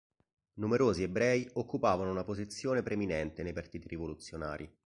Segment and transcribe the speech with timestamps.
[0.55, 4.67] Numerosi ebrei occupavano una posizione preminente nei partiti rivoluzionari.